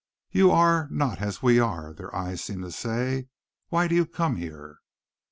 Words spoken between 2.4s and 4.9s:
seemed to say; "why do you come here?"